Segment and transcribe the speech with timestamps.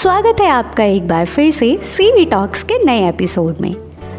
[0.00, 3.72] स्वागत है आपका एक बार फिर से सीवी टॉक्स के नए एपिसोड में,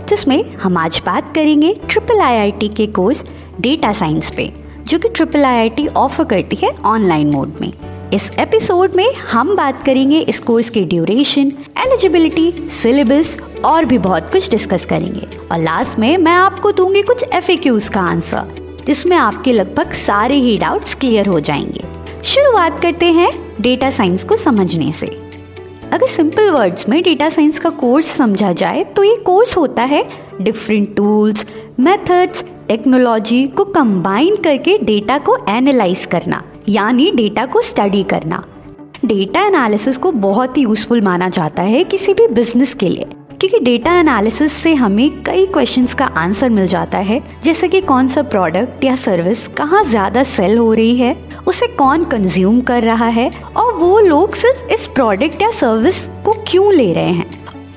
[0.10, 3.24] जिसमें हम आज बात करेंगे ट्रिपल आईआईटी के कोर्स
[3.62, 4.54] डेटा साइंस पे,
[4.88, 7.74] जो कि ट्रिपल आईआईटी ऑफ़र करती है ऑनलाइन मोड में।
[8.14, 14.32] इस एपिसोड में हम बात करेंगे इस कोर्स की ड्यूरेशन एलिजिबिलिटी सिलेबस और भी बहुत
[14.32, 17.52] कुछ डिस्कस करेंगे। और लास्ट में मैं आपको दूँगी कुछ एफ़
[17.94, 21.84] का आंसर जिसमें आपके लगभग सारे ही डाउट्स क्लियर हो जाएँगे।
[22.24, 25.31] शुरुआत करते हैं डेटा साइंस को समझने से।
[25.92, 30.04] अगर सिंपल वर्ड्स में डेटा साइंस का कोर्स समझा जाए तो ये कोर्स होता है
[30.42, 31.46] डिफरेंट टूल्स
[31.80, 38.44] मेथड्स टेक्नोलॉजी को कंबाइन करके डेटा को एनालाइज करना, यानी डेटा को स्टडी करना।
[39.06, 43.08] डेटा एनालिसिस को बहुत ही यूजफुल माना जाता है किसी भी बिज़नेस के लिए।
[43.42, 48.08] क्योंकि डेटा एनालिसिस से हमें कई क्वेश्चंस का आंसर मिल जाता है, जैसे कि कौन
[48.08, 51.16] सा प्रोडक्ट या सर्विस कहाँ ज़्यादा सेल हो रही है,
[51.48, 56.32] उसे कौन कंज्यूम कर रहा है, और वो लोग सिर्फ़ इस प्रोडक्ट या सर्विस को
[56.48, 57.26] क्यों ले रहे हैं।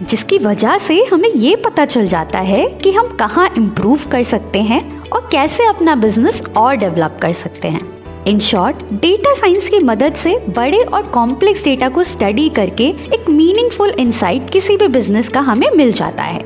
[0.02, 4.62] जिसकी वजह से हमें ये पता चल जाता है कि हम कहाँ इम्प्रूव कर सकते
[4.62, 7.93] हैं और कैसे अपना बिज़नेस और डेवलप कर सकते हैं।
[8.26, 13.28] इन शॉर्ट डेटा साइंस की मदद से बड़े और कॉम्प्लेक्स डेटा को स्टडी करके एक
[13.30, 16.42] मीनिंगफुल इंसाइट किसी भी बिज़नेस का हमें मिल जाता है।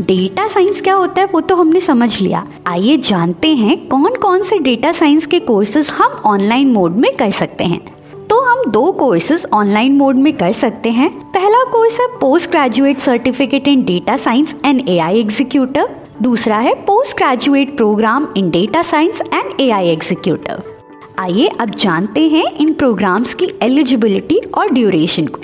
[0.00, 4.42] डेटा साइंस क्या होता है वो तो हमने समझ लिया। आइए जानते हैं कौन कौन
[4.42, 7.80] से डेटा साइंस के कोर्सेज हम ऑनलाइन मोड में कर सकते हैं।
[8.28, 12.98] तो हम दो कोर्सेज ऑनलाइन मोड में कर सकते हैं। पहला कोर्स है post graduate
[12.98, 18.82] certificate in data science and A I executive दूसरा है post graduate programme in data
[18.82, 20.71] science and A I executive
[21.22, 25.40] आइए अब जानते हैं इन प्रोग्राम्स की एलिजिबिलिटी और ड्यूरेशन को।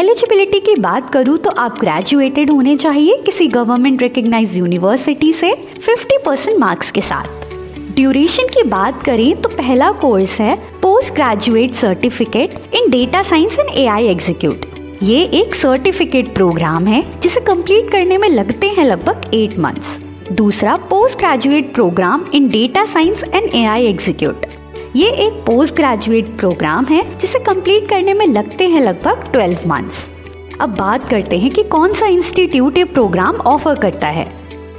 [0.00, 5.52] एलिजिबिलिटी की बात करूँ तो आप ग्रेजुएटेड होने चाहिए किसी गवर्नमेंट रिकग्नाइज यूनिवर्सिटी से
[5.86, 11.74] 50 परसेंट मार्क्स के साथ। ड्यूरेशन की बात करें तो पहला कोर्स है post graduate
[11.74, 14.66] certificate in data science and A I executive
[15.02, 19.98] ये एक सर्टिफिकेट प्रोग्राम है जिसे कंप्लीट करने में लगते हैं लगभग एट मंथ्स
[20.32, 24.59] दूसरा post graduate programme in data science and A I executive
[24.96, 30.10] ये एक पोस्ट ग्रेजुएट प्रोग्राम है, जिसे कंप्लीट करने में लगते हैं लगभग 12 मंथ्स
[30.60, 34.26] अब बात करते हैं कि कौन सा इंस्टीट्यूट ये प्रोग्राम ऑफ़र करता है।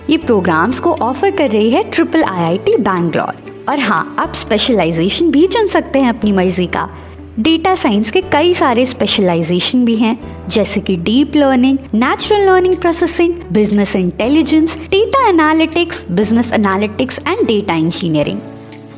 [0.10, 5.48] ये प्रोग्राम्स को ऑफ़र कर रही है ट्रिपल आईआईटी बैंगलोर और हाँ आप स्पेशलाइजेशन भी
[5.48, 6.88] चुन सकते हैं अपनी मर्ज़ी का।
[7.40, 10.18] डेटा साइंस के कई सारे स्पेशलाइजेशन भी हैं,
[10.50, 17.76] जैसे कि deep learning natural learning processing business intelligence data analytics business analytics and data
[17.76, 18.40] engineering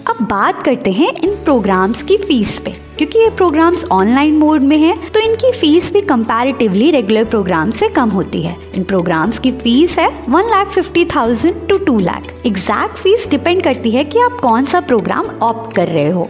[0.09, 4.78] अब बात करते हैं इन प्रोग्राम्स की फ़ीस पे। क्योंकि ये प्रोग्राम्स ऑनलाइन मोड में
[4.78, 9.52] है तो इनकी फ़ीस भी कंपैरेटिवली रेगुलर प्रोग्राम से कम होती है। इन प्रोग्राम्स की
[9.52, 14.19] फ़ीस है one lakh fifty thousand to two lakh exact fees depend करती है कि
[14.19, 16.30] आप कौन सा प्रोग्राम ऑप्ट कर रहे हो।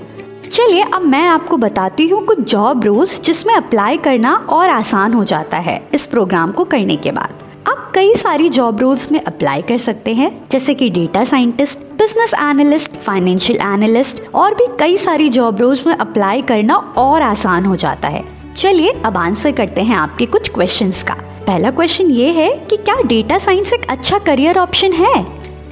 [0.51, 5.23] चलिए, अब मैं आपको बताती हूँ कुछ जॉब रोल्स जिसमें अप्लाई करना और आसान हो
[5.23, 9.61] जाता है इस प्रोग्राम को करने के बाद। आप कई सारी जॉब रोल्स में अप्लाई
[9.61, 15.27] कर सकते हैं, जैसे कि data scientist business analyst financial analyst और भी कई सारी
[15.29, 18.23] जॉब रोल्स में अप्लाई करना और आसान हो जाता है।
[18.57, 21.13] चलिए अब आंसर करते हैं आपके कुछ क्वेश्चंस का।
[21.47, 25.25] पहला क्वेश्चन ये है कि क्या डेटा साइंस एक अच्छा करियर ऑप्शन है?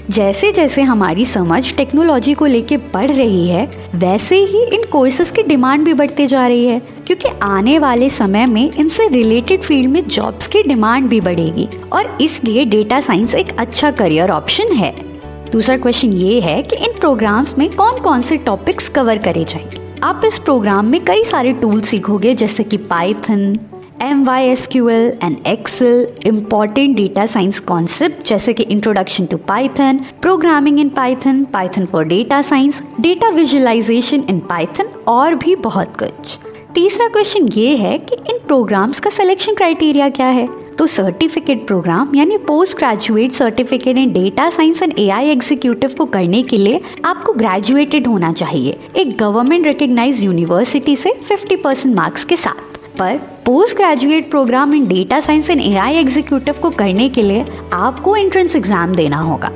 [0.09, 5.44] जैसे जैसे हमारी समझ टेक्नोलॉजी को लेके बढ़ रही है, वैसे ही इन कोर्सेज की
[5.44, 10.08] डिमांड भी बढ़ती जा रही है, क्योंकि आने वाले समय में इनसे रिलेटेड फ़ील्ड में
[10.08, 15.10] जॉब्स की डिमांड भी बढ़ेगी और इसलिए डेटा साइंस एक अच्छा करियर ऑप्शन है।
[15.51, 19.79] दूसरा क्वेश्चन ये है कि इन प्रोग्राम्स में कौन कौन से टॉपिक्स कवर करे जाएँगे
[20.03, 23.59] आप इस प्रोग्राम में कई सारे टूल सीखोगे, जैसे कि Python
[24.01, 29.38] M Y S Q L and Excel important data science concept जैसे कि introduction to
[29.38, 35.97] Python programming in Python Python for data science data visualisation in Python और भी बहुत
[36.00, 36.38] कुछ।
[36.75, 40.50] तीसरा क्वेश्चन ये है कि इन प्रोग्राम्स का सिलेक्शन क्राइटेरिया क्या है?
[40.81, 46.44] तो सर्टिफिकेट प्रोग्राम यानी post graduate certificate in data science and AI executive को करने
[46.44, 52.36] के लिए आपको ग्रेजुएटेड होना चाहिए। एक गवर्नमेंट रिकग्नाइज यूनिवर्सिटी से 50 परसेंट मार्क्स के
[52.36, 57.45] साथ। पर post graduate programme in data science and AI executive को करने के लिए
[57.74, 59.51] आपको एंट्रेंस एग्ज़ाम देना होगा।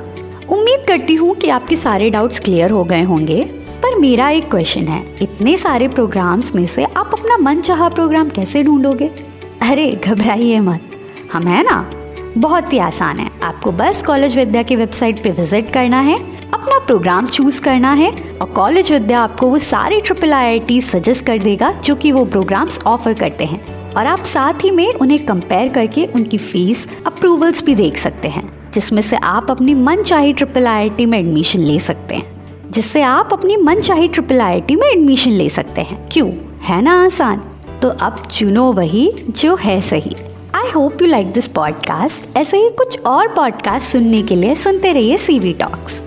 [0.48, 3.42] उम्मीद करती हूँ कि आपके सारे डाउट्स क्लियर हो गए होंगे।
[3.82, 8.28] पर मेरा एक क्वेश्चन है, इतने सारे प्रोग्राम्स में से आप अपना मन चाह प्रोग्राम
[8.28, 9.10] कैसे ढूंढोगे?
[9.62, 10.92] अरे, घबराइए मत।
[11.32, 11.90] हम है ना?
[12.38, 16.16] बहुत ही आसान है। आपको बस कॉलेज विद्या की वेबसाइट पे विज़िट करना है,
[16.52, 18.10] अपना प्रोग्राम चूज़ करना है
[18.42, 22.80] और कॉलेज विद्या आपको वो सारे ट्रिपल आई सजेस्ट कर देगा जो कि वो प्रोग्राम्स
[22.86, 27.74] ऑफ़र करते हैं। और आप साथ ही में उन्हें कंपेयर करके उनकी फ़ीस अप्रूवल्स भी
[27.74, 32.14] देख सकते हैं, जिसमें से आप अपनी मन चाहे ट्रिपल आई में एडमिशन ले सकते
[32.14, 32.36] हैं।
[32.70, 36.30] जिससे आप अपनी मन चाहे ट्रिपल आई में एडमिशन ले सकते हैं। क्यों?
[36.62, 37.42] है ना आसान?
[37.82, 40.16] तो अब चुनो वही जो है सही।
[40.56, 44.92] I hope you like this podcast ऐसे ही कुछ और पॉडकास्ट सुनने के लिए सुनते
[44.92, 46.02] रहिए सी सीवी टॉक्स